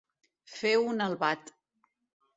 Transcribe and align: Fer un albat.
Fer 0.53 0.71
un 0.85 1.05
albat. 1.09 1.55